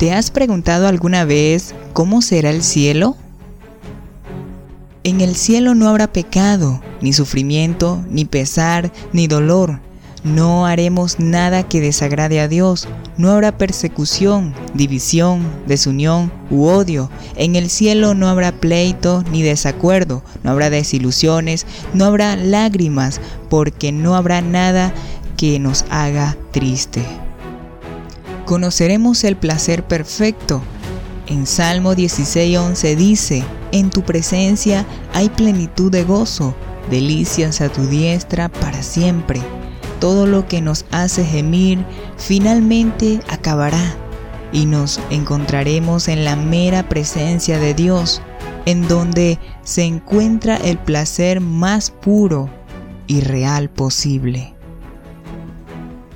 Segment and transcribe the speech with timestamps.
[0.00, 3.18] ¿Te has preguntado alguna vez cómo será el cielo?
[5.04, 9.78] En el cielo no habrá pecado, ni sufrimiento, ni pesar, ni dolor.
[10.24, 12.88] No haremos nada que desagrade a Dios.
[13.18, 17.10] No habrá persecución, división, desunión u odio.
[17.36, 20.22] En el cielo no habrá pleito ni desacuerdo.
[20.42, 23.20] No habrá desilusiones, no habrá lágrimas,
[23.50, 24.94] porque no habrá nada
[25.36, 27.04] que nos haga triste.
[28.50, 30.60] Conoceremos el placer perfecto.
[31.28, 36.56] En Salmo 16:11 dice, En tu presencia hay plenitud de gozo,
[36.90, 39.40] delicias a tu diestra para siempre.
[40.00, 41.78] Todo lo que nos hace gemir
[42.16, 43.94] finalmente acabará
[44.52, 48.20] y nos encontraremos en la mera presencia de Dios,
[48.66, 52.50] en donde se encuentra el placer más puro
[53.06, 54.54] y real posible.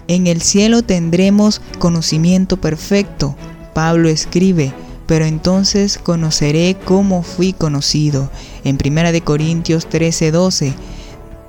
[0.06, 3.36] En el cielo tendremos conocimiento perfecto.
[3.72, 4.72] Pablo escribe,
[5.06, 8.30] pero entonces conoceré cómo fui conocido.
[8.64, 10.74] En 1 Corintios 13:12,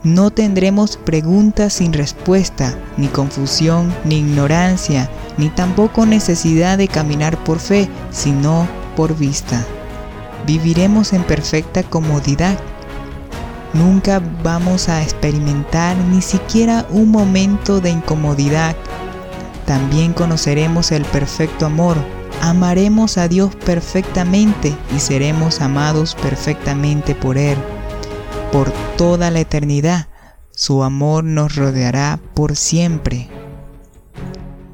[0.03, 7.59] no tendremos preguntas sin respuesta, ni confusión, ni ignorancia, ni tampoco necesidad de caminar por
[7.59, 9.65] fe, sino por vista.
[10.45, 12.57] Viviremos en perfecta comodidad
[13.75, 18.73] Nunca vamos a experimentar ni siquiera un momento de incomodidad.
[19.65, 21.97] También conoceremos el perfecto amor.
[22.41, 27.57] Amaremos a Dios perfectamente y seremos amados perfectamente por Él.
[28.53, 30.07] Por toda la eternidad,
[30.51, 33.27] su amor nos rodeará por siempre.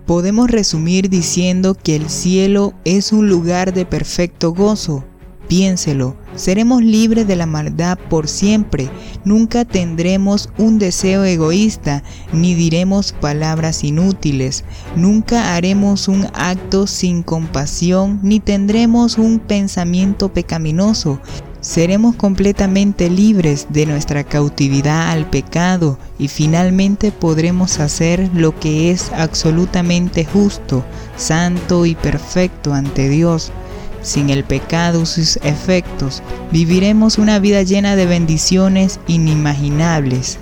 [0.05, 5.05] Podemos resumir diciendo que el cielo es un lugar de perfecto gozo,
[5.52, 8.89] Piénselo, seremos libres de la maldad por siempre,
[9.25, 14.63] nunca tendremos un deseo egoísta, ni diremos palabras inútiles,
[14.95, 21.19] nunca haremos un acto sin compasión, ni tendremos un pensamiento pecaminoso.
[21.59, 29.11] Seremos completamente libres de nuestra cautividad al pecado y finalmente podremos hacer lo que es
[29.11, 30.86] absolutamente justo,
[31.17, 33.52] santo y perfecto ante Dios
[34.02, 40.39] sin el pecado y sus efectos, viviremos una vida llena de bendiciones inimaginables.